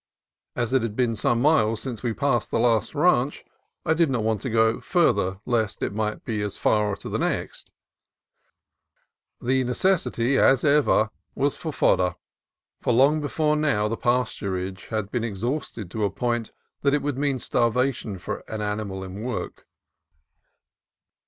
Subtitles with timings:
[0.55, 3.45] As it had been some miles since we passed the last ranch,
[3.85, 7.09] I did not want to go farther lest it might be as far on to
[7.09, 7.69] the next.
[9.39, 12.15] The necessity, as ever, was for fodder,
[12.81, 17.37] for long before now the pasturage had been exhausted to a point that would mean
[17.37, 19.67] starvation for an animal in work.